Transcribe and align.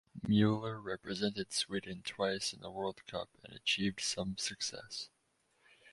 Mueller 0.27 0.79
represented 0.81 1.53
Sweden 1.53 2.01
twice 2.03 2.53
in 2.53 2.61
the 2.61 2.71
World 2.71 3.05
Cup 3.05 3.29
and 3.43 3.53
achieved 3.53 3.99
some 3.99 4.35
success. 4.35 5.09